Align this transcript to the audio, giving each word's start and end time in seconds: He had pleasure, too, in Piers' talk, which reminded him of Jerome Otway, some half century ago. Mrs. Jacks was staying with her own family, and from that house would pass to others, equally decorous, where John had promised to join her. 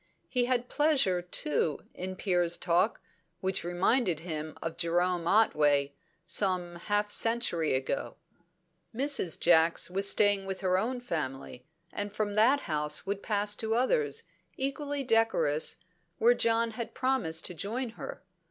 He 0.27 0.45
had 0.45 0.67
pleasure, 0.67 1.21
too, 1.21 1.81
in 1.93 2.15
Piers' 2.15 2.57
talk, 2.57 3.01
which 3.39 3.63
reminded 3.63 4.21
him 4.21 4.57
of 4.59 4.75
Jerome 4.75 5.27
Otway, 5.27 5.93
some 6.25 6.77
half 6.77 7.11
century 7.11 7.75
ago. 7.75 8.15
Mrs. 8.95 9.39
Jacks 9.39 9.91
was 9.91 10.09
staying 10.09 10.47
with 10.47 10.61
her 10.61 10.75
own 10.79 11.01
family, 11.01 11.67
and 11.93 12.11
from 12.11 12.33
that 12.33 12.61
house 12.61 13.05
would 13.05 13.21
pass 13.21 13.53
to 13.57 13.75
others, 13.75 14.23
equally 14.57 15.03
decorous, 15.03 15.75
where 16.17 16.33
John 16.33 16.71
had 16.71 16.95
promised 16.95 17.45
to 17.45 17.53
join 17.53 17.89
her. 17.89 18.23